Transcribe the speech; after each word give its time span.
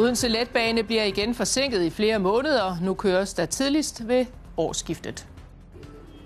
Odense 0.00 0.28
Letbane 0.28 0.82
bliver 0.82 1.04
igen 1.04 1.34
forsinket 1.34 1.82
i 1.82 1.90
flere 1.90 2.18
måneder. 2.18 2.76
Nu 2.82 2.94
køres 2.94 3.34
der 3.34 3.46
tidligst 3.46 4.08
ved 4.08 4.26
årsskiftet. 4.56 5.26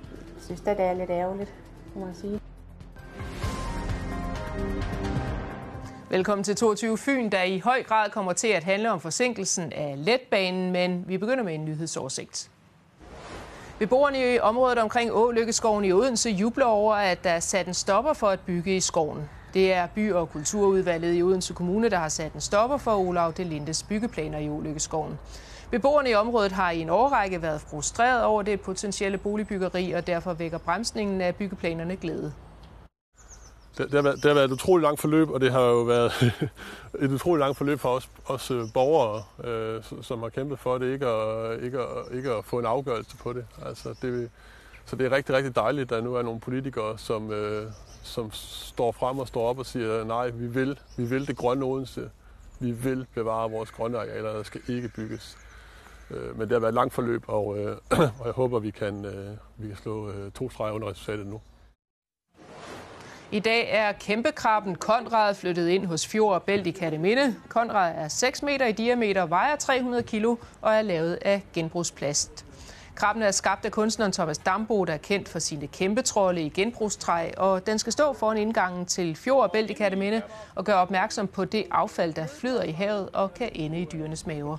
Jeg 0.08 0.44
synes 0.44 0.60
da, 0.60 0.70
det 0.70 0.80
er 0.80 0.92
lidt 0.92 1.10
ærgerligt, 1.10 1.54
må 1.94 2.04
man 2.04 2.14
sige. 2.14 2.40
Velkommen 6.10 6.44
til 6.44 6.56
22 6.56 6.98
Fyn, 6.98 7.30
der 7.30 7.42
i 7.42 7.58
høj 7.58 7.82
grad 7.82 8.10
kommer 8.10 8.32
til 8.32 8.48
at 8.48 8.64
handle 8.64 8.90
om 8.90 9.00
forsinkelsen 9.00 9.72
af 9.72 9.94
letbanen, 10.04 10.72
men 10.72 11.04
vi 11.08 11.18
begynder 11.18 11.44
med 11.44 11.54
en 11.54 11.64
nyhedsoversigt. 11.64 12.50
Beboerne 13.78 14.34
i 14.34 14.38
området 14.38 14.78
omkring 14.78 15.10
Ålykkeskoven 15.12 15.84
i 15.84 15.92
Odense 15.92 16.30
jubler 16.30 16.66
over, 16.66 16.94
at 16.94 17.24
der 17.24 17.30
er 17.30 17.40
sat 17.40 17.66
en 17.66 17.74
stopper 17.74 18.12
for 18.12 18.28
at 18.28 18.40
bygge 18.40 18.76
i 18.76 18.80
skoven. 18.80 19.28
Det 19.54 19.72
er 19.72 19.86
by- 19.94 20.12
og 20.12 20.30
kulturudvalget 20.30 21.18
i 21.18 21.22
Odense 21.22 21.54
Kommune, 21.54 21.88
der 21.88 21.98
har 21.98 22.08
sat 22.08 22.32
en 22.32 22.40
stopper 22.40 22.76
for 22.76 22.94
Olav 22.96 23.32
de 23.36 23.44
Lindes 23.44 23.82
byggeplaner 23.82 24.38
i 24.38 24.48
Ålykkeskoven. 24.48 25.18
Beboerne 25.70 26.10
i 26.10 26.14
området 26.14 26.52
har 26.52 26.70
i 26.70 26.80
en 26.80 26.90
årrække 26.90 27.42
været 27.42 27.60
frustreret 27.60 28.24
over 28.24 28.42
det 28.42 28.60
potentielle 28.60 29.18
boligbyggeri, 29.18 29.92
og 29.92 30.06
derfor 30.06 30.32
vækker 30.32 30.58
bremsningen 30.58 31.20
af 31.20 31.36
byggeplanerne 31.36 31.96
glæde. 31.96 32.32
Det, 33.78 33.86
det, 33.86 33.94
har 33.94 34.02
været, 34.02 34.16
det 34.16 34.24
har 34.24 34.34
været 34.34 34.44
et 34.44 34.52
utroligt 34.52 34.82
langt 34.82 35.00
forløb, 35.00 35.30
og 35.30 35.40
det 35.40 35.52
har 35.52 35.62
jo 35.62 35.82
været 35.82 36.12
et 37.02 37.10
utroligt 37.10 37.40
langt 37.40 37.58
forløb 37.58 37.80
for 37.80 37.88
os, 37.88 38.10
os 38.26 38.50
øh, 38.50 38.64
borgere, 38.74 39.22
øh, 39.44 39.82
som 40.02 40.22
har 40.22 40.28
kæmpet 40.28 40.58
for 40.58 40.78
det, 40.78 40.92
ikke 40.92 41.06
at, 41.06 41.62
ikke, 41.62 41.78
at, 41.78 42.16
ikke 42.16 42.30
at 42.30 42.44
få 42.44 42.58
en 42.58 42.66
afgørelse 42.66 43.16
på 43.16 43.32
det. 43.32 43.46
Altså, 43.66 43.94
det. 44.02 44.30
Så 44.86 44.96
det 44.96 45.06
er 45.06 45.10
rigtig, 45.10 45.34
rigtig 45.34 45.56
dejligt, 45.56 45.82
at 45.82 45.90
der 45.90 46.04
nu 46.04 46.14
er 46.14 46.22
nogle 46.22 46.40
politikere, 46.40 46.98
som, 46.98 47.32
øh, 47.32 47.66
som 48.02 48.30
står 48.32 48.92
frem 48.92 49.18
og 49.18 49.28
står 49.28 49.48
op 49.48 49.58
og 49.58 49.66
siger, 49.66 50.04
nej, 50.04 50.28
vi 50.28 50.46
vil, 50.46 50.78
vi 50.96 51.04
vil 51.04 51.26
det 51.26 51.36
grønne 51.36 51.64
Odense. 51.64 52.10
Vi 52.60 52.70
vil 52.70 53.06
bevare 53.14 53.50
vores 53.50 53.70
grønne 53.70 53.98
arealer, 53.98 54.32
der 54.32 54.42
skal 54.42 54.60
ikke 54.68 54.88
bygges. 54.88 55.38
Øh, 56.10 56.38
men 56.38 56.40
det 56.40 56.52
har 56.52 56.60
været 56.60 56.70
et 56.70 56.74
langt 56.74 56.94
forløb, 56.94 57.24
og, 57.26 57.58
øh, 57.58 57.76
og 58.20 58.24
jeg 58.24 58.32
håber, 58.32 58.58
vi 58.58 58.70
kan, 58.70 59.04
øh, 59.04 59.36
vi 59.56 59.68
kan 59.68 59.76
slå 59.76 60.10
øh, 60.10 60.32
to 60.32 60.50
streger 60.50 60.72
under 60.72 60.90
resultatet 60.90 61.26
nu. 61.26 61.40
I 63.32 63.40
dag 63.40 63.68
er 63.70 63.92
kæmpekrabben 63.92 64.74
Konrad 64.74 65.34
flyttet 65.34 65.68
ind 65.68 65.86
hos 65.86 66.06
Fjord 66.06 66.34
og 66.34 66.42
Bælt 66.42 66.66
i 66.66 66.70
Katteminde. 66.70 67.36
Konrad 67.48 67.94
er 67.96 68.08
6 68.08 68.42
meter 68.42 68.66
i 68.66 68.72
diameter, 68.72 69.26
vejer 69.26 69.56
300 69.56 70.02
kilo 70.02 70.36
og 70.60 70.72
er 70.72 70.82
lavet 70.82 71.18
af 71.22 71.42
genbrugsplast. 71.54 72.46
Krabbene 72.94 73.26
er 73.26 73.30
skabt 73.30 73.64
af 73.64 73.72
kunstneren 73.72 74.12
Thomas 74.12 74.38
Dambo, 74.38 74.84
der 74.84 74.92
er 74.92 74.98
kendt 74.98 75.28
for 75.28 75.38
sine 75.38 75.66
kæmpe 75.66 76.02
trolde 76.02 76.42
i 76.42 76.48
genbrugstræ, 76.48 77.30
og 77.36 77.66
den 77.66 77.78
skal 77.78 77.92
stå 77.92 78.12
foran 78.12 78.36
indgangen 78.36 78.86
til 78.86 79.16
Fjord 79.16 79.42
og 79.42 79.52
Bæltekatteminde 79.52 80.22
og 80.54 80.64
gøre 80.64 80.76
opmærksom 80.76 81.28
på 81.28 81.44
det 81.44 81.64
affald, 81.70 82.14
der 82.14 82.26
flyder 82.26 82.62
i 82.62 82.70
havet 82.70 83.08
og 83.12 83.34
kan 83.34 83.50
ende 83.52 83.80
i 83.80 83.86
dyrenes 83.92 84.26
maver. 84.26 84.56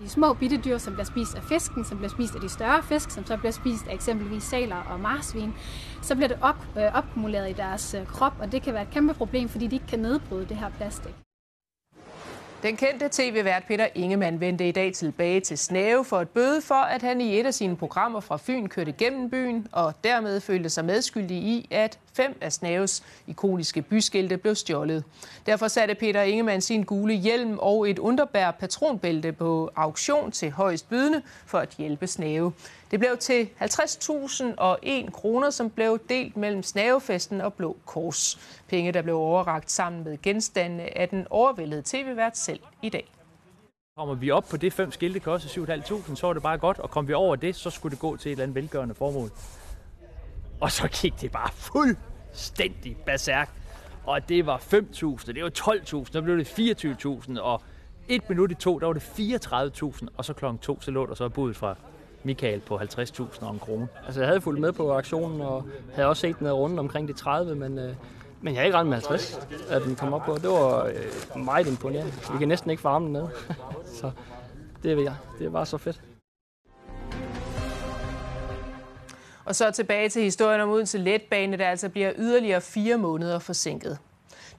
De 0.00 0.08
små 0.08 0.32
bitte 0.32 0.56
dyr, 0.56 0.78
som 0.78 0.92
bliver 0.92 1.06
spist 1.06 1.34
af 1.34 1.42
fisken, 1.42 1.84
som 1.84 1.98
bliver 1.98 2.10
spist 2.10 2.34
af 2.34 2.40
de 2.40 2.48
større 2.48 2.82
fisk, 2.82 3.10
som 3.10 3.26
så 3.26 3.36
bliver 3.36 3.52
spist 3.52 3.86
af 3.88 3.94
eksempelvis 3.94 4.42
sæler 4.42 4.76
og 4.76 5.00
marsvin, 5.00 5.54
så 6.02 6.14
bliver 6.14 6.28
det 6.28 6.38
op, 6.42 6.66
øh, 6.76 6.94
opkumuleret 6.94 7.50
i 7.50 7.52
deres 7.52 7.94
øh, 7.94 8.06
krop, 8.06 8.32
og 8.40 8.52
det 8.52 8.62
kan 8.62 8.74
være 8.74 8.82
et 8.82 8.90
kæmpe 8.90 9.14
problem, 9.14 9.48
fordi 9.48 9.66
de 9.66 9.76
ikke 9.76 9.86
kan 9.86 9.98
nedbryde 9.98 10.48
det 10.48 10.56
her 10.56 10.70
plastik. 10.70 11.14
Den 12.62 12.76
kendte 12.76 13.08
tv-vært 13.12 13.64
Peter 13.68 13.86
Ingemann 13.94 14.40
vendte 14.40 14.68
i 14.68 14.72
dag 14.72 14.92
tilbage 14.92 15.40
til 15.40 15.58
Snave 15.58 16.04
for 16.04 16.20
et 16.20 16.28
bøde 16.28 16.60
for, 16.60 16.74
at 16.74 17.02
han 17.02 17.20
i 17.20 17.40
et 17.40 17.46
af 17.46 17.54
sine 17.54 17.76
programmer 17.76 18.20
fra 18.20 18.36
Fyn 18.36 18.66
kørte 18.66 18.92
gennem 18.92 19.30
byen 19.30 19.66
og 19.72 19.94
dermed 20.04 20.40
følte 20.40 20.70
sig 20.70 20.84
medskyldig 20.84 21.36
i, 21.36 21.68
at 21.70 21.98
fem 22.18 22.38
af 22.40 22.52
Snaves 22.52 23.02
ikoniske 23.26 23.82
byskilte 23.82 24.36
blev 24.36 24.54
stjålet. 24.54 25.04
Derfor 25.46 25.68
satte 25.68 25.94
Peter 25.94 26.22
Ingemann 26.22 26.60
sin 26.60 26.82
gule 26.82 27.14
hjelm 27.14 27.58
og 27.58 27.90
et 27.90 27.98
underbær 27.98 28.50
patronbælte 28.50 29.32
på 29.32 29.70
auktion 29.76 30.30
til 30.30 30.50
højst 30.50 30.88
bydende 30.88 31.22
for 31.46 31.58
at 31.58 31.74
hjælpe 31.78 32.06
Snave. 32.06 32.52
Det 32.90 32.98
blev 32.98 33.16
til 33.16 33.48
50.001 33.60 35.10
kroner, 35.10 35.50
som 35.50 35.70
blev 35.70 35.98
delt 36.08 36.36
mellem 36.36 36.62
Snavefesten 36.62 37.40
og 37.40 37.54
Blå 37.54 37.76
Kors. 37.86 38.38
Penge, 38.68 38.92
der 38.92 39.02
blev 39.02 39.16
overragt 39.16 39.70
sammen 39.70 40.04
med 40.04 40.18
genstande 40.22 40.84
af 40.84 41.08
den 41.08 41.26
overvældede 41.30 41.82
tv-vært 41.84 42.36
selv 42.38 42.60
i 42.82 42.88
dag. 42.88 43.10
Kommer 43.96 44.14
vi 44.14 44.30
op 44.30 44.44
på 44.50 44.56
det 44.56 44.72
fem 44.72 44.92
skilte 44.92 45.20
koster 45.20 45.48
7.500, 45.48 46.14
så 46.14 46.26
er 46.26 46.32
det 46.32 46.42
bare 46.42 46.58
godt, 46.58 46.78
og 46.78 46.90
kom 46.90 47.08
vi 47.08 47.12
over 47.12 47.36
det, 47.36 47.56
så 47.56 47.70
skulle 47.70 47.90
det 47.90 48.00
gå 48.00 48.16
til 48.16 48.28
et 48.28 48.32
eller 48.32 48.42
andet 48.42 48.54
velgørende 48.54 48.94
formål. 48.94 49.30
Og 50.60 50.72
så 50.72 50.88
gik 50.88 51.20
det 51.20 51.32
bare 51.32 51.50
fuldstændig 51.52 52.96
berserk. 53.06 53.50
Og 54.06 54.28
det 54.28 54.46
var 54.46 54.58
5.000, 54.58 55.32
det 55.32 55.42
var 55.42 55.50
12.000, 55.58 56.12
så 56.12 56.22
blev 56.22 56.38
det 56.38 56.46
24.000, 56.46 57.40
og 57.40 57.62
et 58.08 58.28
minut 58.28 58.50
i 58.50 58.54
to, 58.54 58.78
der 58.78 58.86
var 58.86 58.92
det 58.92 59.02
34.000, 59.02 60.06
og 60.16 60.24
så 60.24 60.32
klokken 60.32 60.58
to, 60.58 60.80
så 60.80 60.90
lå 60.90 61.06
der 61.06 61.14
så 61.14 61.28
budet 61.28 61.56
fra 61.56 61.74
Michael 62.22 62.60
på 62.60 62.78
50.000 62.78 63.44
og 63.44 63.52
en 63.52 63.58
krone. 63.58 63.88
Altså, 64.06 64.20
jeg 64.20 64.28
havde 64.28 64.40
fulgt 64.40 64.60
med 64.60 64.72
på 64.72 64.92
aktionen, 64.92 65.40
og 65.40 65.64
havde 65.94 66.08
også 66.08 66.20
set 66.20 66.38
den 66.38 66.52
rundt 66.52 66.80
omkring 66.80 67.08
de 67.08 67.12
30, 67.12 67.54
men, 67.54 67.78
øh, 67.78 67.94
men 68.40 68.54
jeg 68.54 68.60
havde 68.60 68.66
ikke 68.66 68.76
regnet 68.76 68.90
med 68.90 68.96
50, 68.96 69.40
at 69.70 69.82
den 69.82 69.96
kom 69.96 70.12
op 70.12 70.22
på. 70.22 70.34
Det 70.34 70.48
var 70.48 70.84
øh, 70.84 71.44
meget 71.44 71.66
imponerende. 71.66 72.12
Vi 72.32 72.38
kan 72.38 72.48
næsten 72.48 72.70
ikke 72.70 72.80
farme 72.80 73.04
den 73.04 73.12
ned. 73.12 73.28
så 74.00 74.10
det 74.82 75.04
jeg. 75.04 75.14
Det 75.38 75.52
var 75.52 75.64
så 75.64 75.78
fedt. 75.78 76.00
Og 79.48 79.56
så 79.56 79.70
tilbage 79.70 80.08
til 80.08 80.22
historien 80.22 80.60
om 80.60 80.70
Odense 80.70 80.98
Letbane, 80.98 81.56
der 81.56 81.68
altså 81.68 81.88
bliver 81.88 82.12
yderligere 82.16 82.60
fire 82.60 82.96
måneder 82.96 83.38
forsinket. 83.38 83.98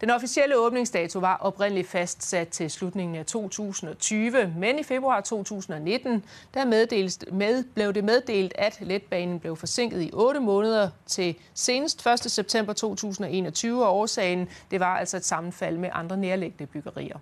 Den 0.02 0.10
officielle 0.10 0.58
åbningsdato 0.58 1.20
var 1.20 1.38
oprindeligt 1.38 1.88
fastsat 1.88 2.48
til 2.48 2.72
slutningen 2.72 3.16
af 3.16 3.26
2020, 3.26 4.54
men 4.58 4.80
i 4.80 4.84
februar 4.84 5.22
2019 5.22 6.24
der 6.54 6.66
med, 6.66 7.64
blev 7.74 7.94
det 7.94 8.04
meddelt, 8.04 8.54
at 8.56 8.78
letbanen 8.82 9.40
blev 9.40 9.56
forsinket 9.56 10.02
i 10.02 10.10
8 10.14 10.40
måneder 10.40 10.90
til 11.08 11.36
senest 11.54 12.08
1. 12.08 12.20
september 12.20 12.74
2021, 12.74 13.86
og 13.86 13.96
årsagen 13.96 14.48
det 14.72 14.80
var 14.80 14.98
altså 14.98 15.18
et 15.18 15.26
sammenfald 15.26 15.78
med 15.78 15.90
andre 15.94 16.18
nærliggende 16.18 16.66
byggerier. 16.66 17.18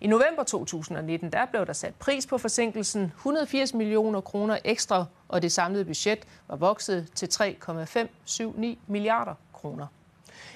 I 0.00 0.06
november 0.06 0.42
2019 0.42 1.32
der 1.32 1.46
blev 1.46 1.66
der 1.66 1.72
sat 1.72 1.94
pris 1.94 2.26
på 2.26 2.38
forsinkelsen 2.38 3.02
180 3.02 3.74
millioner 3.74 4.20
kroner 4.20 4.58
ekstra, 4.64 5.04
og 5.28 5.42
det 5.42 5.52
samlede 5.52 5.84
budget 5.84 6.18
var 6.48 6.56
vokset 6.56 7.08
til 7.14 7.28
3,579 7.28 8.78
milliarder 8.86 9.34
kroner. 9.52 9.86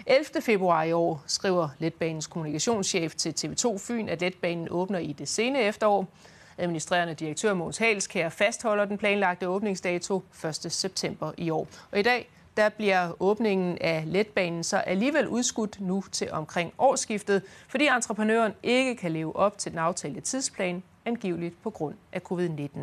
11. 0.07 0.43
februar 0.43 0.83
i 0.83 0.93
år 0.93 1.23
skriver 1.27 1.69
Letbanens 1.79 2.27
kommunikationschef 2.27 3.15
til 3.15 3.35
TV2 3.41 3.79
Fyn, 3.79 4.09
at 4.09 4.21
letbanen 4.21 4.69
åbner 4.71 4.99
i 4.99 5.13
det 5.13 5.29
sene 5.29 5.61
efterår. 5.61 6.09
Administrerende 6.59 7.15
direktør 7.15 7.55
Måns 7.55 7.79
Halskær 7.79 8.29
fastholder 8.29 8.85
den 8.85 8.99
planlagte 8.99 9.49
åbningsdato 9.49 10.23
1. 10.45 10.73
september 10.73 11.33
i 11.37 11.51
år. 11.51 11.69
Og 11.93 11.99
i 11.99 12.03
dag 12.03 12.31
der 12.59 12.69
bliver 12.69 13.23
åbningen 13.23 13.79
af 13.81 14.03
letbanen 14.07 14.65
så 14.65 14.77
alligevel 14.77 15.29
udskudt 15.29 15.81
nu 15.81 16.03
til 16.13 16.31
omkring 16.33 16.73
årsskiftet, 16.79 17.43
fordi 17.69 17.87
entreprenøren 17.87 18.53
ikke 18.63 18.97
kan 18.97 19.13
leve 19.13 19.37
op 19.37 19.59
til 19.59 19.73
den 19.73 19.79
aftalte 19.79 20.21
tidsplan, 20.21 20.83
angiveligt 21.05 21.63
på 21.63 21.71
grund 21.71 21.95
af 22.13 22.21
covid-19. 22.33 22.79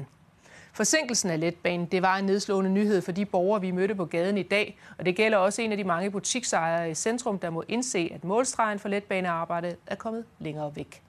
Forsinkelsen 0.74 1.30
af 1.30 1.40
letbanen, 1.40 1.85
det 1.85 2.02
var 2.02 2.18
en 2.18 2.25
nedslående 2.25 2.69
nyhed 2.69 3.02
for 3.02 3.12
de 3.12 3.25
borgere, 3.25 3.62
vi 3.62 3.72
mødte 3.72 3.96
på 3.96 4.06
gaden 4.06 4.38
i 4.38 4.44
dag, 4.44 4.78
og 4.97 5.06
det 5.06 5.16
gælder 5.16 5.38
også 5.38 5.62
en 5.62 5.72
af 5.72 5.78
de 5.78 5.84
mange 5.84 6.12
butiksejere 6.12 6.91
i 6.91 6.94
centrum, 6.94 7.40
der 7.40 7.50
må 7.50 7.64
indse, 7.68 8.12
at 8.14 8.24
målstregen 8.24 8.80
for 8.80 8.90
letbanearbejdet 8.90 9.75
er 9.88 9.96
kommet 9.96 10.25
længere 10.40 10.75
væk. 10.75 11.04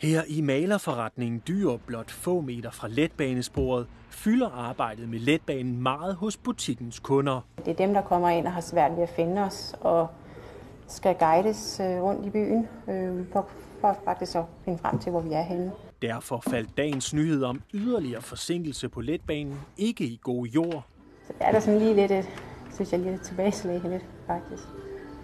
Her 0.00 0.22
i 0.28 0.40
malerforretningen 0.40 1.42
Dyr, 1.48 1.76
blot 1.86 2.10
få 2.10 2.40
meter 2.40 2.70
fra 2.70 2.88
letbanesporet, 2.88 3.86
fylder 4.10 4.48
arbejdet 4.48 5.08
med 5.08 5.18
letbanen 5.18 5.82
meget 5.82 6.14
hos 6.14 6.36
butikkens 6.36 6.98
kunder. 6.98 7.40
Det 7.64 7.68
er 7.68 7.74
dem, 7.74 7.94
der 7.94 8.02
kommer 8.02 8.28
ind 8.28 8.46
og 8.46 8.52
har 8.52 8.60
svært 8.60 8.96
ved 8.96 9.02
at 9.02 9.08
finde 9.08 9.42
os 9.42 9.74
og 9.80 10.08
skal 10.86 11.14
guides 11.14 11.80
øh, 11.80 12.02
rundt 12.02 12.26
i 12.26 12.30
byen 12.30 12.68
øh, 12.88 13.26
for, 13.32 13.48
for 13.80 13.98
faktisk 14.04 14.36
at 14.36 14.44
finde 14.64 14.78
frem 14.78 14.98
til, 14.98 15.10
hvor 15.10 15.20
vi 15.20 15.32
er 15.32 15.42
henne. 15.42 15.72
Derfor 16.02 16.40
faldt 16.50 16.76
dagens 16.76 17.14
nyhed 17.14 17.42
om 17.44 17.62
yderligere 17.74 18.22
forsinkelse 18.22 18.88
på 18.88 19.00
letbanen 19.00 19.60
ikke 19.76 20.04
i 20.04 20.20
god 20.22 20.46
jord. 20.46 20.86
Så 21.26 21.32
er 21.40 21.52
der 21.52 21.60
sådan 21.60 21.78
lige 21.78 21.94
lidt 21.94 22.10
et, 22.10 22.28
synes 22.74 22.92
jeg, 22.92 23.00
lige 23.00 23.14
et 23.14 23.20
tilbageslag 23.22 23.80
lidt, 23.84 24.04
faktisk. 24.26 24.62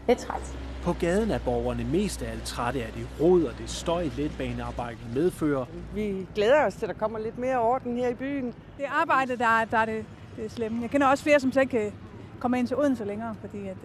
Lidt 0.09 0.19
træt. 0.19 0.57
På 0.83 0.93
gaden 0.93 1.31
er 1.31 1.39
borgerne 1.39 1.85
mest 1.85 2.23
af 2.23 2.31
alt 2.31 2.43
trætte 2.43 2.83
af 2.85 2.93
det 2.93 3.07
rod 3.21 3.43
og 3.43 3.59
det 3.59 3.71
støj, 3.71 4.09
letbanearbejdet 4.17 5.15
medfører. 5.15 5.65
Vi 5.95 6.27
glæder 6.35 6.67
os 6.67 6.75
til, 6.75 6.83
at 6.83 6.89
der 6.89 6.95
kommer 6.95 7.19
lidt 7.19 7.39
mere 7.39 7.59
orden 7.59 7.97
her 7.97 8.09
i 8.09 8.15
byen. 8.15 8.47
Det 8.47 8.85
arbejdet, 8.89 9.39
der 9.39 9.47
er, 9.47 9.65
der 9.65 9.79
er 9.79 9.85
det, 9.85 10.05
det 10.37 10.45
er 10.45 10.49
slemme. 10.49 10.83
Jeg 10.83 10.91
kender 10.91 11.07
også 11.07 11.25
flere, 11.25 11.41
som 11.41 11.53
så 11.53 11.61
ikke 11.61 11.93
kommer 12.41 12.59
ind 12.59 12.67
til 12.67 12.77
Odense 12.77 13.05
længere, 13.05 13.35
fordi 13.41 13.69
at, 13.69 13.77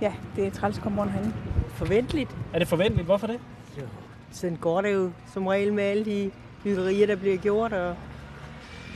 ja, 0.00 0.12
det 0.36 0.46
er 0.46 0.50
træls 0.50 0.76
at 0.76 0.82
komme 0.82 1.00
rundt 1.00 1.12
herinde. 1.12 1.32
Forventeligt. 1.68 2.36
Er 2.54 2.58
det 2.58 2.68
forventeligt? 2.68 3.06
Hvorfor 3.06 3.26
det? 3.26 3.40
Jo, 3.78 3.82
sådan 4.30 4.56
går 4.56 4.80
det 4.80 4.92
jo 4.92 5.10
som 5.32 5.46
regel 5.46 5.72
med 5.72 5.84
alle 5.84 6.04
de 6.04 6.30
byggerier, 6.62 7.06
der 7.06 7.16
bliver 7.16 7.36
gjort. 7.36 7.72
Og... 7.72 7.96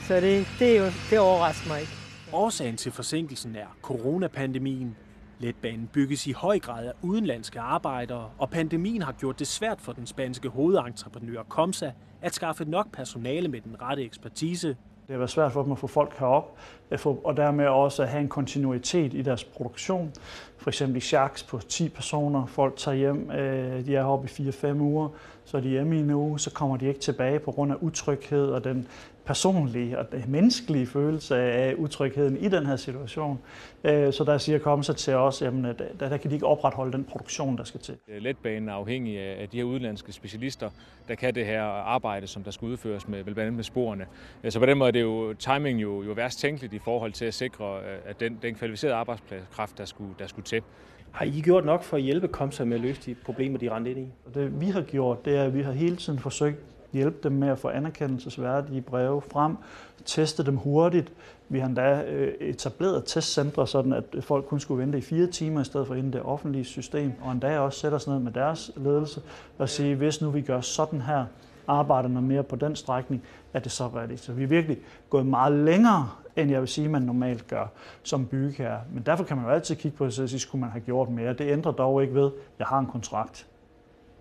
Så 0.07 0.15
det, 0.15 0.47
det, 0.59 0.77
er 0.77 0.85
jo, 0.85 0.91
det 1.11 1.19
overrasker 1.19 1.69
mig 1.69 1.81
ikke. 1.81 1.93
Årsagen 2.33 2.77
til 2.77 2.93
forsinkelsen 2.93 3.57
er 3.57 3.67
coronapandemien. 3.83 4.97
Letbanen 5.39 5.91
bygges 5.93 6.27
i 6.27 6.33
høj 6.33 6.59
grad 6.59 6.87
af 6.87 6.93
udenlandske 7.03 7.61
arbejdere, 7.61 8.31
og 8.39 8.51
pandemien 8.51 9.03
har 9.03 9.13
gjort 9.13 9.39
det 9.39 9.47
svært 9.47 9.81
for 9.81 9.93
den 9.93 10.07
spanske 10.07 10.49
hovedentreprenør 10.49 11.43
Comsa 11.49 11.91
at 12.23 12.35
skaffe 12.35 12.65
nok 12.65 12.93
personale 12.93 13.49
med 13.49 13.61
den 13.61 13.77
rette 13.83 14.05
ekspertise. 14.05 14.69
Det 14.69 15.13
har 15.13 15.19
været 15.19 15.31
svært 15.31 15.53
for 15.53 15.63
dem 15.63 15.73
at 15.73 15.79
få 15.79 15.87
folk 15.87 16.19
herop, 16.19 16.59
og 17.05 17.37
dermed 17.37 17.67
også 17.67 18.03
at 18.03 18.09
have 18.09 18.21
en 18.21 18.29
kontinuitet 18.29 19.15
i 19.15 19.23
deres 19.23 19.45
produktion. 19.45 20.13
For 20.59 20.71
eksempel 20.71 20.97
i 20.97 21.01
Sharks 21.01 21.43
på 21.43 21.59
10 21.59 21.89
personer, 21.89 22.47
folk 22.47 22.77
tager 22.77 22.97
hjem, 22.97 23.31
øh, 23.31 23.87
de 23.87 23.97
er 23.97 24.03
heroppe 24.03 24.29
i 24.39 24.49
4-5 24.49 24.81
uger, 24.81 25.09
så 25.45 25.57
er 25.57 25.61
de 25.61 25.69
hjemme 25.69 25.97
i 25.97 26.01
en 26.01 26.11
uge, 26.11 26.41
så 26.41 26.51
kommer 26.51 26.77
de 26.77 26.87
ikke 26.87 27.01
tilbage 27.01 27.39
på 27.39 27.53
grund 27.53 27.73
af 27.73 27.77
utryghed 27.81 28.47
og 28.47 28.65
den 28.65 28.89
personlige 29.27 29.99
og 29.99 30.07
menneskelige 30.29 30.87
følelse 30.87 31.37
af 31.37 31.75
utrygheden 31.75 32.37
i 32.37 32.49
den 32.49 32.67
her 32.67 32.77
situation. 32.77 33.39
Øh, 33.85 34.13
så 34.13 34.25
der 34.25 34.39
siger 34.39 34.59
Komsa 34.59 34.93
til 34.93 35.15
os, 35.15 35.43
at 35.43 35.53
der, 36.01 36.09
der 36.09 36.17
kan 36.17 36.31
de 36.31 36.35
ikke 36.35 36.47
opretholde 36.47 36.93
den 36.93 37.05
produktion, 37.05 37.59
der 37.59 37.65
skal 37.65 37.81
til. 37.81 37.95
Letbanen 38.21 38.69
er 38.69 38.73
afhængig 38.73 39.19
af 39.19 39.49
de 39.49 39.57
her 39.57 39.65
udenlandske 39.65 40.13
specialister, 40.13 40.71
der 41.09 41.15
kan 41.15 41.35
det 41.35 41.47
her 41.47 41.63
arbejde, 41.63 42.27
som 42.27 42.43
der 42.43 42.51
skal 42.51 42.67
udføres 42.69 43.09
med, 43.09 43.25
blandt 43.25 43.41
andet 43.41 43.55
med 43.55 43.65
sporene. 43.65 44.07
Så 44.49 44.59
på 44.59 44.67
den 44.67 44.79
måde 44.79 44.89
er 44.89 44.93
det 44.93 45.03
jo 45.03 45.35
timing 45.39 45.83
jo, 45.83 46.03
jo 46.03 46.13
værst 46.13 46.39
tænkeligt 46.39 46.73
i 46.73 46.79
forhold 46.79 47.13
til 47.13 47.25
at 47.25 47.35
sikre, 47.35 47.81
at 48.07 48.21
den, 48.21 48.39
den 48.43 48.55
kvalificerede 48.55 48.97
arbejdskraft, 48.97 49.79
der 49.79 49.85
skulle, 49.85 50.15
der 50.19 50.27
skulle 50.27 50.45
til. 50.45 50.63
Har 51.11 51.25
I 51.25 51.41
gjort 51.41 51.65
nok 51.65 51.83
for 51.83 51.97
at 51.97 52.03
hjælpe 52.03 52.29
Komsa 52.29 52.65
med 52.65 52.77
at 52.77 52.81
løse 52.81 53.01
de 53.07 53.15
problemer, 53.25 53.59
de 53.59 53.71
rendte 53.71 53.91
ind 53.91 54.01
i? 54.01 54.09
Det 54.35 54.61
vi 54.61 54.67
har 54.67 54.83
gjort, 54.83 55.25
det 55.25 55.37
er, 55.37 55.45
at 55.45 55.55
vi 55.55 55.63
har 55.63 55.73
hele 55.73 55.97
tiden 55.97 56.19
forsøgt 56.19 56.74
hjælpe 56.95 57.17
dem 57.23 57.33
med 57.33 57.49
at 57.49 57.59
få 57.59 57.69
anerkendelsesværdige 57.69 58.81
breve 58.81 59.23
frem, 59.23 59.57
teste 60.05 60.47
dem 60.47 60.57
hurtigt. 60.57 61.13
Vi 61.49 61.59
har 61.59 61.67
endda 61.67 62.03
øh, 62.03 62.35
etableret 62.41 63.03
testcentre, 63.07 63.67
sådan 63.67 63.93
at 63.93 64.05
folk 64.21 64.45
kun 64.45 64.61
skulle 64.61 64.83
vente 64.83 64.99
i 64.99 65.01
fire 65.01 65.27
timer 65.27 65.61
i 65.61 65.65
stedet 65.65 65.87
for 65.87 65.95
inden 65.95 66.13
det 66.13 66.23
offentlige 66.23 66.65
system, 66.65 67.13
og 67.23 67.33
endda 67.33 67.59
også 67.59 67.79
sætte 67.79 67.95
os 67.95 68.07
ned 68.07 68.19
med 68.19 68.33
deres 68.33 68.71
ledelse 68.77 69.21
og 69.59 69.69
sige, 69.69 69.95
hvis 69.95 70.21
nu 70.21 70.31
vi 70.31 70.41
gør 70.41 70.61
sådan 70.61 71.01
her, 71.01 71.25
arbejder 71.69 72.09
noget 72.09 72.29
mere 72.29 72.43
på 72.43 72.57
den 72.57 72.77
strækning, 72.77 73.23
er 73.53 73.59
det 73.59 73.73
så 73.73 73.89
rigtigt. 73.89 74.21
Så 74.21 74.33
vi 74.33 74.43
er 74.43 74.47
virkelig 74.47 74.79
gået 75.11 75.27
meget 75.27 75.53
længere, 75.53 76.11
end 76.37 76.51
jeg 76.51 76.61
vil 76.61 76.69
sige, 76.69 76.89
man 76.89 77.03
normalt 77.03 77.49
gør 77.49 77.67
som 78.03 78.27
bygherre. 78.27 78.81
Men 78.93 79.03
derfor 79.07 79.25
kan 79.25 79.37
man 79.37 79.47
jo 79.47 79.53
altid 79.53 79.77
kigge 79.77 79.97
på 79.97 80.07
det 80.07 80.19
og 80.19 80.29
sige, 80.29 80.41
skulle 80.41 80.61
man 80.61 80.71
have 80.71 80.81
gjort 80.81 81.09
mere. 81.11 81.33
Det 81.33 81.53
ændrer 81.53 81.73
dog 81.73 82.03
ikke 82.03 82.15
ved, 82.15 82.27
at 82.27 82.59
jeg 82.59 82.67
har 82.67 82.79
en 82.79 82.87
kontrakt. 82.87 83.47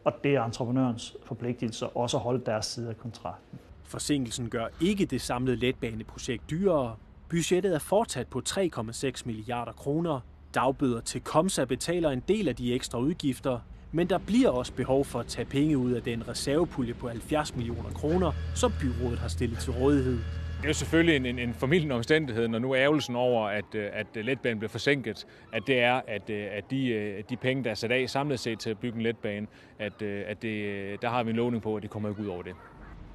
Og 0.03 0.13
det 0.23 0.35
er 0.35 0.43
entreprenørens 0.43 1.15
forpligtelse 1.25 1.87
også 1.87 2.17
at 2.17 2.23
holde 2.23 2.45
deres 2.45 2.65
side 2.65 2.89
af 2.89 2.97
kontrakten. 2.97 3.59
Forsinkelsen 3.83 4.49
gør 4.49 4.67
ikke 4.81 5.05
det 5.05 5.21
samlede 5.21 5.57
letbaneprojekt 5.57 6.49
dyrere. 6.49 6.95
Budgettet 7.29 7.75
er 7.75 7.79
fortsat 7.79 8.27
på 8.27 8.41
3,6 8.49 9.21
milliarder 9.25 9.71
kroner. 9.71 10.19
Dagbøder 10.53 11.01
til 11.01 11.21
Komsa 11.21 11.65
betaler 11.65 12.09
en 12.09 12.23
del 12.27 12.47
af 12.47 12.55
de 12.55 12.73
ekstra 12.73 12.99
udgifter, 12.99 13.59
men 13.91 14.09
der 14.09 14.17
bliver 14.17 14.49
også 14.49 14.73
behov 14.73 15.05
for 15.05 15.19
at 15.19 15.27
tage 15.27 15.45
penge 15.45 15.77
ud 15.77 15.91
af 15.91 16.01
den 16.01 16.27
reservepulje 16.27 16.93
på 16.93 17.07
70 17.07 17.55
millioner 17.55 17.89
kroner, 17.89 18.31
som 18.55 18.71
byrådet 18.81 19.19
har 19.19 19.27
stillet 19.27 19.59
til 19.59 19.73
rådighed. 19.73 20.19
Det 20.63 20.67
er 20.67 20.69
jo 20.69 20.73
selvfølgelig 20.73 21.15
en, 21.15 21.25
en, 21.25 21.39
en 21.39 21.53
formidlende 21.53 21.95
omstændighed, 21.95 22.47
når 22.47 22.59
nu 22.59 22.75
ærgelsen 22.75 23.15
over, 23.15 23.47
at, 23.47 23.75
øh, 23.75 23.89
at 23.93 24.07
letbanen 24.25 24.59
bliver 24.59 24.69
forsinket, 24.69 25.27
at 25.53 25.63
det 25.67 25.79
er, 25.79 26.01
at, 26.07 26.29
øh, 26.29 26.47
at 26.51 26.63
de, 26.71 26.87
øh, 26.87 27.23
de 27.29 27.37
penge, 27.37 27.63
der 27.63 27.69
er 27.69 27.73
sat 27.73 27.91
af 27.91 28.09
samlet 28.09 28.39
set 28.39 28.59
til 28.59 28.69
at 28.69 28.79
bygge 28.79 28.95
en 28.95 29.01
letbane, 29.01 29.47
at, 29.79 30.01
at 30.01 30.41
det, 30.41 31.01
der 31.01 31.09
har 31.09 31.23
vi 31.23 31.29
en 31.29 31.35
lovning 31.35 31.63
på, 31.63 31.75
at 31.75 31.83
det 31.83 31.89
kommer 31.89 32.09
ikke 32.09 32.21
ud 32.21 32.27
over 32.27 32.43
det. 32.43 32.55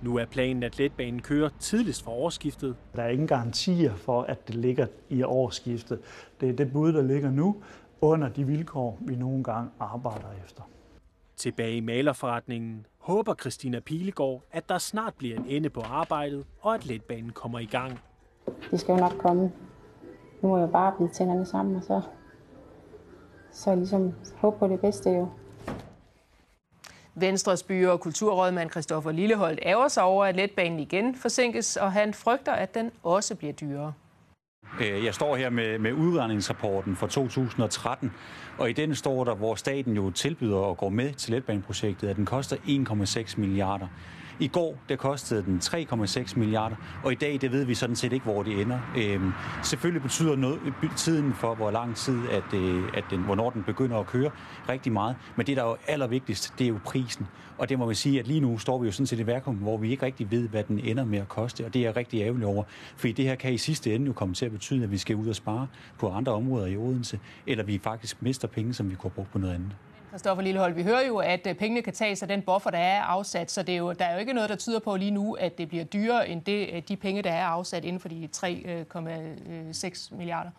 Nu 0.03 0.17
er 0.17 0.25
planen, 0.25 0.63
at 0.63 0.79
letbanen 0.79 1.23
kører 1.23 1.49
tidligst 1.61 2.05
for 2.05 2.11
årsskiftet. 2.11 2.77
Der 2.97 3.03
er 3.03 3.09
ingen 3.09 3.27
garantier 3.27 3.95
for, 3.95 4.23
at 4.23 4.49
det 4.49 4.55
ligger 4.55 4.87
i 5.09 5.23
årsskiftet. 5.23 5.99
Det 6.41 6.49
er 6.49 6.53
det 6.53 6.73
bud, 6.73 6.93
der 6.93 7.03
ligger 7.03 7.31
nu, 7.31 7.63
under 8.01 8.29
de 8.29 8.47
vilkår, 8.47 8.99
vi 9.01 9.17
nogle 9.17 9.45
gange 9.45 9.71
arbejder 9.81 10.29
efter. 10.45 10.63
Tilbage 11.37 11.77
i 11.77 11.81
malerforretningen 11.81 12.87
håber 13.09 13.35
Christina 13.35 13.81
Pilegaard, 13.81 14.43
at 14.53 14.69
der 14.69 14.79
snart 14.79 15.15
bliver 15.15 15.37
en 15.37 15.47
ende 15.47 15.71
på 15.71 15.81
arbejdet, 15.81 16.45
og 16.61 16.75
at 16.75 16.87
letbanen 16.87 17.31
kommer 17.31 17.59
i 17.59 17.65
gang. 17.65 18.01
Det 18.71 18.81
skal 18.81 18.93
jo 18.93 18.99
nok 18.99 19.13
komme. 19.19 19.53
Nu 20.43 20.49
må 20.49 20.59
jeg 20.59 20.71
bare 20.71 20.93
blive 20.97 21.09
tænderne 21.09 21.47
sammen, 21.47 21.77
og 21.77 21.83
så, 21.83 22.03
så 23.53 23.75
ligesom 23.75 24.15
håbe 24.37 24.59
på 24.59 24.69
det 24.69 24.81
bedste 24.81 25.11
jo. 25.11 25.29
Venstres 27.15 27.63
by- 27.63 27.87
og 27.87 28.01
kulturrådmand 28.01 28.71
Christoffer 28.71 29.13
Lilleholdt 29.13 29.61
ærger 29.63 29.89
sig 29.89 30.03
over, 30.03 30.25
at 30.25 30.37
letbanen 30.37 30.79
igen 30.81 31.15
forsinkes, 31.15 31.77
og 31.77 31.93
han 31.93 32.15
frygter, 32.15 32.53
at 32.53 32.75
den 32.75 32.91
også 33.03 33.35
bliver 33.35 33.53
dyrere. 33.53 33.93
Øh, 34.81 35.05
jeg 35.05 35.15
står 35.15 35.37
her 35.37 35.51
med, 35.51 35.79
med 35.79 35.93
udredningsrapporten 35.93 36.97
for 36.97 37.07
2013, 37.07 38.13
og 38.59 38.71
i 38.71 38.73
den 38.73 38.95
står 38.95 39.25
der, 39.25 39.35
hvor 39.35 39.55
staten 39.55 39.95
jo 39.97 40.11
tilbyder 40.11 40.71
at 40.71 40.77
gå 40.77 40.89
med 40.89 41.13
til 41.13 41.33
letbaneprojektet, 41.33 42.09
at 42.09 42.17
den 42.17 42.27
koster 42.27 42.57
1,6 42.57 43.41
milliarder. 43.41 43.87
I 44.41 44.49
går, 44.49 44.79
der 44.89 44.97
kostede 44.97 45.43
den 45.43 45.59
3,6 45.63 46.39
milliarder, 46.39 46.77
og 47.05 47.13
i 47.13 47.15
dag, 47.15 47.39
det 47.41 47.53
ved 47.53 47.65
vi 47.65 47.75
sådan 47.75 47.97
set 47.97 48.13
ikke, 48.13 48.25
hvor 48.25 48.43
det 48.43 48.61
ender. 48.61 48.79
Øhm, 48.97 49.33
selvfølgelig 49.63 50.03
betyder 50.03 50.37
noget, 50.37 50.61
tiden 50.97 51.35
for, 51.35 51.55
hvor 51.55 51.71
lang 51.71 51.97
tid, 51.97 52.29
at, 52.29 52.55
øh, 52.55 52.83
at 52.95 53.05
den, 53.11 53.21
hvornår 53.21 53.51
den 53.51 53.63
begynder 53.63 53.97
at 53.97 54.07
køre, 54.07 54.31
rigtig 54.69 54.93
meget. 54.93 55.17
Men 55.37 55.47
det, 55.47 55.57
der 55.57 55.63
er 55.63 55.69
jo 55.69 55.77
allervigtigst, 55.87 56.55
det 56.59 56.65
er 56.65 56.69
jo 56.69 56.79
prisen. 56.85 57.27
Og 57.59 57.69
det 57.69 57.79
må 57.79 57.87
vi 57.87 57.95
sige, 57.95 58.21
at 58.21 58.27
lige 58.27 58.41
nu 58.41 58.59
står 58.59 58.79
vi 58.79 58.87
jo 58.87 58.93
sådan 58.93 59.07
set 59.07 59.21
i 59.21 59.27
værkum, 59.27 59.55
hvor 59.55 59.77
vi 59.77 59.91
ikke 59.91 60.07
rigtig 60.07 60.31
ved, 60.31 60.49
hvad 60.49 60.65
den 60.65 60.79
ender 60.79 61.05
med 61.05 61.19
at 61.19 61.29
koste, 61.29 61.65
og 61.65 61.75
det 61.75 61.81
er 61.81 61.85
jeg 61.85 61.97
rigtig 61.97 62.21
ærgerlig 62.21 62.47
over. 62.47 62.65
Fordi 62.97 63.13
det 63.13 63.25
her 63.25 63.35
kan 63.35 63.53
i 63.53 63.59
sidste 63.59 63.95
ende 63.95 64.07
jo 64.07 64.13
komme 64.13 64.35
til 64.35 64.47
at 64.47 64.53
betyde, 64.53 64.85
at 64.85 64.91
vi 64.91 64.99
skal 64.99 65.17
ud 65.17 65.29
og 65.29 65.35
spare 65.35 65.67
på 65.99 66.11
andre 66.11 66.33
områder 66.33 66.67
i 66.67 66.77
Odense, 66.77 67.21
eller 67.47 67.65
vi 67.65 67.81
faktisk 67.83 68.23
mister 68.23 68.49
penge, 68.49 68.75
som 68.75 68.91
vi 68.91 68.95
kunne 68.95 69.11
bruge 69.11 69.29
på 69.33 69.39
noget 69.39 69.55
andet. 69.55 69.77
Christoffer 70.09 70.43
Lillehold, 70.43 70.75
vi 70.75 70.83
hører 70.83 71.07
jo, 71.07 71.17
at 71.17 71.47
øh, 71.47 71.55
pengene 71.55 71.83
kan 71.83 71.93
tages 71.93 72.23
af 72.23 72.29
den 72.29 72.43
buffer, 72.43 72.71
der 72.71 72.79
er 72.79 73.03
afsat, 73.03 73.51
så 73.51 73.63
det 73.63 73.75
er 73.75 73.79
jo, 73.79 73.93
der 73.93 74.05
er 74.05 74.13
jo 74.13 74.19
ikke 74.19 74.33
noget, 74.33 74.51
der 74.51 74.57
tyder 74.57 74.79
på 74.79 74.97
lige 74.97 75.11
nu, 75.11 75.35
at 75.35 75.59
det 75.59 75.69
bliver 75.69 75.85
dyrere 75.85 76.29
end 76.29 76.43
det, 76.43 76.69
øh, 76.73 76.83
de 76.89 76.97
penge, 76.97 77.23
der 77.23 77.31
er 77.31 77.45
afsat 77.45 77.85
inden 77.85 78.01
for 78.01 78.09
de 78.09 78.29
3,6 78.37 80.09
øh, 80.13 80.19
milliarder. 80.19 80.51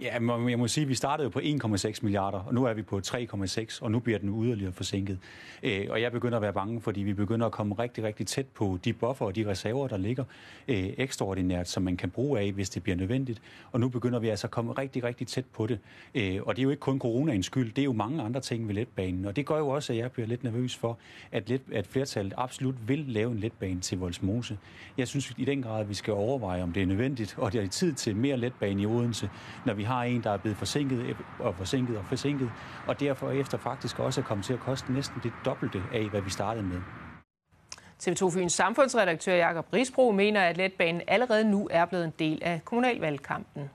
Ja, 0.00 0.12
jeg 0.48 0.58
må 0.58 0.68
sige, 0.68 0.82
at 0.82 0.88
vi 0.88 0.94
startede 0.94 1.24
jo 1.24 1.30
på 1.30 1.38
1,6 1.38 1.98
milliarder, 2.02 2.38
og 2.38 2.54
nu 2.54 2.64
er 2.64 2.74
vi 2.74 2.82
på 2.82 3.00
3,6, 3.06 3.78
og 3.82 3.90
nu 3.90 3.98
bliver 3.98 4.18
den 4.18 4.44
yderligere 4.44 4.72
forsinket. 4.72 5.18
Øh, 5.62 5.86
og 5.90 6.00
jeg 6.00 6.12
begynder 6.12 6.36
at 6.36 6.42
være 6.42 6.52
bange, 6.52 6.80
fordi 6.80 7.00
vi 7.00 7.14
begynder 7.14 7.46
at 7.46 7.52
komme 7.52 7.74
rigtig, 7.74 8.04
rigtig 8.04 8.26
tæt 8.26 8.46
på 8.46 8.78
de 8.84 8.92
buffer 8.92 9.26
og 9.26 9.36
de 9.36 9.46
reserver, 9.50 9.88
der 9.88 9.96
ligger 9.96 10.24
øh, 10.68 10.88
ekstraordinært, 10.98 11.68
som 11.68 11.82
man 11.82 11.96
kan 11.96 12.10
bruge 12.10 12.40
af, 12.40 12.52
hvis 12.52 12.70
det 12.70 12.82
bliver 12.82 12.96
nødvendigt. 12.96 13.42
Og 13.72 13.80
nu 13.80 13.88
begynder 13.88 14.18
vi 14.18 14.28
altså 14.28 14.46
at 14.46 14.50
komme 14.50 14.72
rigtig, 14.72 15.04
rigtig 15.04 15.26
tæt 15.26 15.44
på 15.52 15.66
det. 15.66 15.78
Øh, 16.14 16.38
og 16.42 16.56
det 16.56 16.62
er 16.62 16.64
jo 16.64 16.70
ikke 16.70 16.80
kun 16.80 16.98
coronaens 16.98 17.46
skyld, 17.46 17.72
det 17.72 17.82
er 17.82 17.84
jo 17.84 17.92
mange 17.92 18.22
andre 18.22 18.40
ting 18.40 18.68
ved 18.68 18.74
letbanen. 18.74 19.24
Og 19.24 19.36
det 19.36 19.46
gør 19.46 19.58
jo 19.58 19.68
også, 19.68 19.92
at 19.92 19.98
jeg 19.98 20.12
bliver 20.12 20.26
lidt 20.26 20.44
nervøs 20.44 20.76
for, 20.76 20.98
at, 21.32 21.48
let, 21.48 21.62
at 21.72 21.86
flertallet 21.86 22.34
absolut 22.36 22.88
vil 22.88 23.04
lave 23.08 23.32
en 23.32 23.38
letbane 23.38 23.80
til 23.80 23.98
Voldsmose. 23.98 24.58
Jeg 24.98 25.08
synes 25.08 25.34
i 25.38 25.44
den 25.44 25.62
grad, 25.62 25.80
at 25.80 25.88
vi 25.88 25.94
skal 25.94 26.12
overveje, 26.12 26.62
om 26.62 26.72
det 26.72 26.82
er 26.82 26.86
nødvendigt, 26.86 27.34
og 27.38 27.52
det 27.52 27.62
er 27.62 27.68
tid 27.68 27.92
til 27.92 28.16
mere 28.16 28.36
letbane 28.36 28.82
i 28.82 28.86
Odense, 28.86 29.30
når 29.66 29.74
vi 29.74 29.82
har 29.90 30.04
en, 30.04 30.22
der 30.22 30.30
er 30.30 30.36
blevet 30.36 30.58
forsinket 30.58 31.16
og 31.38 31.54
forsinket 31.54 31.98
og 31.98 32.04
forsinket, 32.04 32.50
og 32.86 33.00
derfor 33.00 33.30
efter 33.30 33.58
faktisk 33.58 33.98
også 33.98 34.20
er 34.20 34.24
kommet 34.24 34.46
til 34.46 34.52
at 34.52 34.60
koste 34.60 34.92
næsten 34.92 35.20
det 35.22 35.32
dobbelte 35.44 35.82
af, 35.92 36.08
hvad 36.08 36.20
vi 36.20 36.30
startede 36.30 36.66
med. 36.66 36.80
TV2 38.02 38.30
Fyns 38.30 38.52
samfundsredaktør 38.52 39.34
Jakob 39.34 39.66
Risbro 39.72 40.10
mener, 40.10 40.40
at 40.40 40.56
letbanen 40.56 41.02
allerede 41.08 41.50
nu 41.50 41.68
er 41.70 41.84
blevet 41.84 42.04
en 42.04 42.12
del 42.18 42.38
af 42.42 42.64
kommunalvalgkampen. 42.64 43.70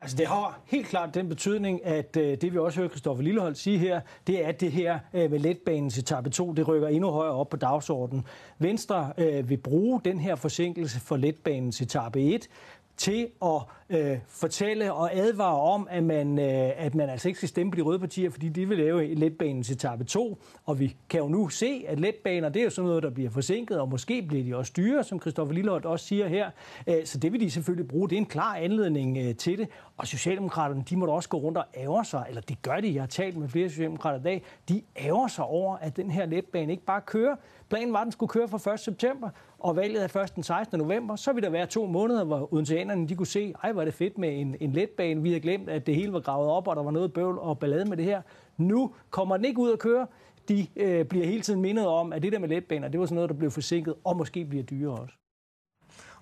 Altså 0.00 0.16
det 0.16 0.26
har 0.26 0.60
helt 0.66 0.86
klart 0.86 1.14
den 1.14 1.28
betydning, 1.28 1.86
at 1.86 2.16
øh, 2.16 2.40
det 2.40 2.52
vi 2.52 2.58
også 2.58 2.80
hører 2.80 2.88
Kristoffer 2.88 3.24
Lillehold 3.24 3.54
sige 3.54 3.78
her, 3.78 4.00
det 4.26 4.44
er, 4.44 4.48
at 4.48 4.60
det 4.60 4.72
her 4.72 4.98
øh, 5.14 5.30
med 5.30 5.38
letbanen 5.38 5.90
til 5.90 6.00
etape 6.00 6.30
2, 6.30 6.52
det 6.52 6.68
rykker 6.68 6.88
endnu 6.88 7.10
højere 7.10 7.32
op 7.32 7.48
på 7.48 7.56
dagsordenen. 7.56 8.24
Venstre 8.58 9.12
øh, 9.18 9.48
vil 9.48 9.56
bruge 9.56 10.00
den 10.04 10.20
her 10.20 10.34
forsinkelse 10.34 11.00
for 11.00 11.16
letbanen 11.16 11.72
til 11.72 11.84
etape 11.84 12.20
1 12.20 12.48
til 12.96 13.28
at 13.44 13.60
øh, 13.90 14.18
fortælle 14.28 14.92
og 14.92 15.14
advare 15.14 15.60
om, 15.60 15.88
at 15.90 16.04
man, 16.04 16.38
øh, 16.38 16.70
at 16.76 16.94
man 16.94 17.10
altså 17.10 17.28
ikke 17.28 17.38
skal 17.38 17.48
stemme 17.48 17.72
på 17.72 17.76
de 17.76 17.82
røde 17.82 17.98
partier, 17.98 18.30
fordi 18.30 18.48
de 18.48 18.68
vil 18.68 18.78
lave 18.78 19.14
letbanen 19.14 19.62
til 19.62 19.74
etape 19.74 20.04
2. 20.04 20.38
Og 20.64 20.80
vi 20.80 20.96
kan 21.08 21.20
jo 21.20 21.28
nu 21.28 21.48
se, 21.48 21.84
at 21.88 22.00
letbaner, 22.00 22.48
det 22.48 22.60
er 22.60 22.64
jo 22.64 22.70
sådan 22.70 22.88
noget, 22.88 23.02
der 23.02 23.10
bliver 23.10 23.30
forsinket, 23.30 23.80
og 23.80 23.88
måske 23.88 24.22
bliver 24.22 24.44
de 24.44 24.56
også 24.56 24.72
dyre, 24.76 25.04
som 25.04 25.20
Christoffer 25.20 25.54
Lillehold 25.54 25.84
også 25.84 26.06
siger 26.06 26.28
her. 26.28 26.50
Øh, 26.86 27.04
så 27.04 27.18
det 27.18 27.32
vil 27.32 27.40
de 27.40 27.50
selvfølgelig 27.50 27.88
bruge. 27.88 28.08
Det 28.08 28.16
er 28.16 28.20
en 28.20 28.26
klar 28.26 28.54
anledning 28.54 29.18
øh, 29.18 29.34
til 29.34 29.58
det. 29.58 29.68
Og 29.96 30.06
Socialdemokraterne, 30.06 30.84
de 30.90 30.96
må 30.96 31.06
da 31.06 31.12
også 31.12 31.28
gå 31.28 31.36
rundt 31.36 31.58
og 31.58 31.64
ære 31.76 32.04
sig, 32.04 32.24
eller 32.28 32.40
det 32.40 32.62
gør 32.62 32.80
de, 32.80 32.94
jeg 32.94 33.02
har 33.02 33.06
talt 33.06 33.36
med 33.36 33.48
flere 33.48 33.68
Socialdemokrater 33.68 34.18
i 34.18 34.22
dag, 34.22 34.42
de 34.68 34.82
ærer 34.96 35.28
sig 35.28 35.44
over, 35.44 35.76
at 35.76 35.96
den 35.96 36.10
her 36.10 36.26
letbane 36.26 36.72
ikke 36.72 36.84
bare 36.84 37.00
kører. 37.00 37.36
Planen 37.68 37.92
var, 37.92 37.98
at 37.98 38.04
den 38.04 38.12
skulle 38.12 38.30
køre 38.30 38.48
fra 38.48 38.72
1. 38.72 38.80
september, 38.80 39.30
og 39.58 39.76
valget 39.76 40.02
er 40.04 40.08
først 40.08 40.34
den 40.34 40.42
16. 40.42 40.78
november. 40.78 41.16
Så 41.16 41.32
vil 41.32 41.42
der 41.42 41.50
være 41.50 41.66
to 41.66 41.86
måneder, 41.86 42.24
hvor 42.24 42.52
odenseanerne 42.52 43.08
de 43.08 43.16
kunne 43.16 43.26
se, 43.26 43.54
ej, 43.62 43.72
var 43.72 43.84
det 43.84 43.94
fedt 43.94 44.18
med 44.18 44.40
en, 44.40 44.56
en 44.60 44.72
letbane. 44.72 45.22
Vi 45.22 45.28
havde 45.28 45.40
glemt, 45.40 45.70
at 45.70 45.86
det 45.86 45.94
hele 45.94 46.12
var 46.12 46.20
gravet 46.20 46.48
op, 46.48 46.68
og 46.68 46.76
der 46.76 46.82
var 46.82 46.90
noget 46.90 47.12
bøvl 47.12 47.38
og 47.38 47.58
ballade 47.58 47.84
med 47.84 47.96
det 47.96 48.04
her. 48.04 48.22
Nu 48.56 48.94
kommer 49.10 49.36
den 49.36 49.44
ikke 49.44 49.60
ud 49.60 49.72
at 49.72 49.78
køre. 49.78 50.06
De 50.48 50.66
øh, 50.76 51.04
bliver 51.04 51.26
hele 51.26 51.40
tiden 51.40 51.60
mindet 51.60 51.86
om, 51.86 52.12
at 52.12 52.22
det 52.22 52.32
der 52.32 52.38
med 52.38 52.48
letbaner, 52.48 52.88
det 52.88 53.00
var 53.00 53.06
sådan 53.06 53.14
noget, 53.14 53.30
der 53.30 53.36
blev 53.36 53.50
forsinket, 53.50 53.94
og 54.04 54.16
måske 54.16 54.44
bliver 54.44 54.64
dyrere 54.64 54.98
også. 55.00 55.14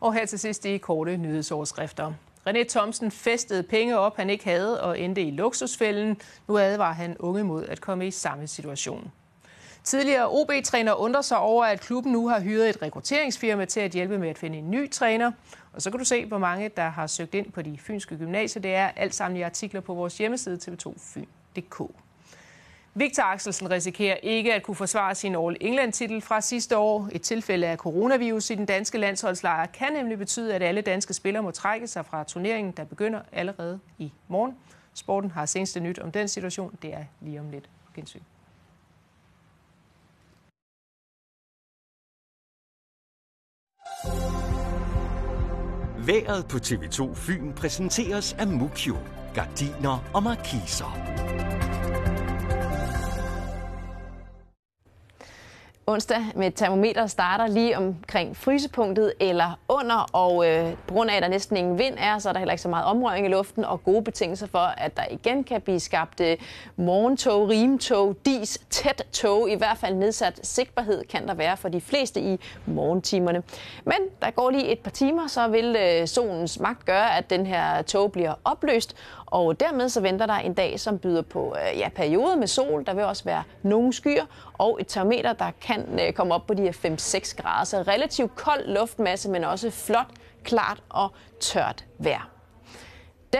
Og 0.00 0.14
her 0.14 0.26
til 0.26 0.38
sidst 0.38 0.64
i 0.64 0.78
korte 0.78 1.16
nyhedsoverskrifter. 1.16 2.12
René 2.48 2.64
Thomsen 2.68 3.10
festede 3.10 3.62
penge 3.62 3.98
op, 3.98 4.16
han 4.16 4.30
ikke 4.30 4.44
havde, 4.44 4.82
og 4.82 5.00
endte 5.00 5.22
i 5.22 5.30
luksusfælden. 5.30 6.20
Nu 6.48 6.58
advarer 6.58 6.94
han 6.94 7.16
unge 7.18 7.44
mod 7.44 7.64
at 7.64 7.80
komme 7.80 8.06
i 8.06 8.10
samme 8.10 8.46
situation. 8.46 9.12
Tidligere 9.84 10.28
OB-træner 10.30 10.92
undrer 10.92 11.22
sig 11.22 11.38
over, 11.38 11.64
at 11.64 11.80
klubben 11.80 12.12
nu 12.12 12.28
har 12.28 12.40
hyret 12.40 12.68
et 12.68 12.82
rekrutteringsfirma 12.82 13.64
til 13.64 13.80
at 13.80 13.90
hjælpe 13.90 14.18
med 14.18 14.28
at 14.28 14.38
finde 14.38 14.58
en 14.58 14.70
ny 14.70 14.90
træner. 14.90 15.32
Og 15.72 15.82
så 15.82 15.90
kan 15.90 15.98
du 15.98 16.04
se, 16.04 16.26
hvor 16.26 16.38
mange 16.38 16.68
der 16.68 16.88
har 16.88 17.06
søgt 17.06 17.34
ind 17.34 17.52
på 17.52 17.62
de 17.62 17.78
fynske 17.78 18.16
gymnasier. 18.16 18.62
Det 18.62 18.74
er 18.74 18.90
alt 18.96 19.14
sammen 19.14 19.36
i 19.36 19.42
artikler 19.42 19.80
på 19.80 19.94
vores 19.94 20.18
hjemmeside 20.18 20.58
tv2fyn.dk. 20.62 21.90
Victor 22.94 23.22
Axelsen 23.22 23.70
risikerer 23.70 24.16
ikke 24.22 24.54
at 24.54 24.62
kunne 24.62 24.74
forsvare 24.74 25.14
sin 25.14 25.34
All 25.34 25.56
England-titel 25.60 26.20
fra 26.20 26.40
sidste 26.40 26.76
år. 26.76 27.08
Et 27.12 27.22
tilfælde 27.22 27.66
af 27.66 27.76
coronavirus 27.76 28.50
i 28.50 28.54
den 28.54 28.66
danske 28.66 28.98
landsholdslejr 28.98 29.66
kan 29.66 29.92
nemlig 29.92 30.18
betyde, 30.18 30.54
at 30.54 30.62
alle 30.62 30.80
danske 30.80 31.14
spillere 31.14 31.42
må 31.42 31.50
trække 31.50 31.86
sig 31.86 32.06
fra 32.06 32.24
turneringen, 32.24 32.72
der 32.76 32.84
begynder 32.84 33.20
allerede 33.32 33.80
i 33.98 34.12
morgen. 34.28 34.56
Sporten 34.94 35.30
har 35.30 35.46
seneste 35.46 35.80
nyt 35.80 35.98
om 35.98 36.12
den 36.12 36.28
situation. 36.28 36.78
Det 36.82 36.94
er 36.94 37.04
lige 37.20 37.40
om 37.40 37.50
lidt. 37.50 37.68
Gensyn. 37.94 38.20
Været 46.06 46.46
på 46.46 46.56
TV2 46.56 47.14
Fyn 47.14 47.52
præsenteres 47.52 48.32
af 48.38 48.46
Mukio. 48.46 48.96
Gardiner 49.34 50.11
og 50.14 50.23
markiser. 50.23 51.63
Onsdag 55.86 56.26
med 56.34 56.50
termometer 56.50 57.06
starter 57.06 57.46
lige 57.46 57.76
omkring 57.76 58.36
frysepunktet 58.36 59.12
eller 59.20 59.58
under, 59.68 60.06
og 60.12 60.48
øh, 60.48 60.72
på 60.86 60.94
grund 60.94 61.10
af, 61.10 61.16
at 61.16 61.22
der 61.22 61.28
næsten 61.28 61.56
ingen 61.56 61.78
vind 61.78 61.94
er, 61.98 62.18
så 62.18 62.28
er 62.28 62.32
der 62.32 62.40
heller 62.40 62.52
ikke 62.52 62.62
så 62.62 62.68
meget 62.68 62.84
omrøring 62.84 63.26
i 63.26 63.28
luften, 63.28 63.64
og 63.64 63.84
gode 63.84 64.02
betingelser 64.02 64.46
for, 64.46 64.58
at 64.58 64.96
der 64.96 65.02
igen 65.10 65.44
kan 65.44 65.60
blive 65.60 65.80
skabt 65.80 66.20
øh, 66.20 66.36
morgentog, 66.76 67.48
rimtog, 67.48 68.16
dis, 68.24 68.58
tæt 68.70 69.02
tog, 69.12 69.50
i 69.50 69.54
hvert 69.54 69.78
fald 69.78 69.94
nedsat 69.94 70.40
sigtbarhed 70.42 71.04
kan 71.04 71.28
der 71.28 71.34
være 71.34 71.56
for 71.56 71.68
de 71.68 71.80
fleste 71.80 72.20
i 72.20 72.40
morgentimerne. 72.66 73.42
Men 73.84 73.96
der 74.22 74.30
går 74.30 74.50
lige 74.50 74.72
et 74.72 74.78
par 74.78 74.90
timer, 74.90 75.26
så 75.26 75.48
vil 75.48 75.76
øh, 75.76 76.08
solens 76.08 76.60
magt 76.60 76.84
gøre, 76.84 77.16
at 77.16 77.30
den 77.30 77.46
her 77.46 77.82
tog 77.82 78.12
bliver 78.12 78.34
opløst, 78.44 78.96
og 79.34 79.60
dermed 79.60 79.88
så 79.88 80.00
venter 80.00 80.26
der 80.26 80.34
en 80.34 80.54
dag, 80.54 80.80
som 80.80 80.98
byder 80.98 81.22
på 81.22 81.56
øh, 81.56 81.78
ja, 81.78 81.88
perioder 81.88 82.36
med 82.36 82.46
sol. 82.46 82.86
Der 82.86 82.94
vil 82.94 83.04
også 83.04 83.24
være 83.24 83.42
nogle 83.62 83.92
skyer 83.92 84.24
og 84.58 84.80
et 84.80 84.86
termometer, 84.86 85.32
der 85.32 85.50
kan 85.60 86.00
øh, 86.00 86.12
komme 86.12 86.34
op 86.34 86.46
på 86.46 86.54
de 86.54 86.62
her 86.62 86.72
5-6 86.72 87.42
grader. 87.42 87.64
Så 87.64 87.82
relativt 87.82 88.34
kold 88.36 88.66
luftmasse, 88.66 89.30
men 89.30 89.44
også 89.44 89.70
flot, 89.70 90.06
klart 90.44 90.82
og 90.88 91.08
tørt 91.40 91.84
vejr. 91.98 92.33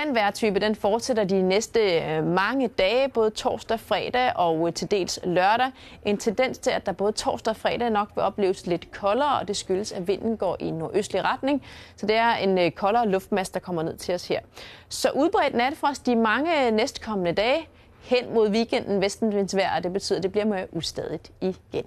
Den 0.03 0.15
vejrtype 0.15 0.61
den 0.61 0.75
fortsætter 0.75 1.25
de 1.25 1.43
næste 1.43 1.81
øh, 1.81 2.27
mange 2.27 2.69
dage, 2.69 3.09
både 3.09 3.31
torsdag, 3.31 3.81
fredag 3.81 4.33
og 4.37 4.67
øh, 4.69 4.75
til 4.75 4.91
dels 4.91 5.21
lørdag. 5.25 5.71
En 6.05 6.17
tendens 6.17 6.59
til, 6.59 6.71
at 6.71 6.87
der 6.87 6.93
både 6.93 7.13
torsdag 7.13 7.51
og 7.51 7.57
fredag 7.57 7.91
nok 7.91 8.09
vil 8.15 8.25
opleves 8.25 8.67
lidt 8.67 8.93
koldere, 8.93 9.39
og 9.41 9.49
det 9.49 9.57
skyldes, 9.57 9.93
at 9.93 10.09
vinden 10.09 10.37
går 10.37 10.57
i 10.61 10.71
nordøstlig 10.71 11.25
retning. 11.25 11.63
Så 11.97 12.07
det 12.07 12.17
er 12.17 12.35
en 12.35 12.59
øh, 12.59 12.71
koldere 12.71 13.09
luftmasse, 13.09 13.53
der 13.53 13.61
kommer 13.61 13.83
ned 13.83 13.97
til 13.97 14.15
os 14.15 14.29
her. 14.29 14.41
Så 14.89 15.11
udbredt 15.11 15.55
natfrost 15.55 16.07
de 16.07 16.17
mange 16.17 16.71
næstkommende 16.71 17.33
dage 17.33 17.69
hen 18.03 18.35
mod 18.35 18.51
weekenden 18.51 19.01
vestenvindsvejr, 19.01 19.77
og 19.77 19.85
det 19.85 19.93
betyder, 19.93 20.19
at 20.19 20.23
det 20.23 20.33
bliver 20.33 20.45
mere 20.45 20.67
ustadigt 20.73 21.33
igen. 21.41 21.85